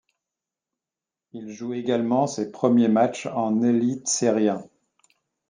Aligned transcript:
Il 1.31 1.51
joue 1.51 1.75
également 1.75 2.25
ses 2.25 2.49
premiers 2.51 2.87
matchs 2.87 3.27
en 3.27 3.61
Elitserien. 3.61 4.65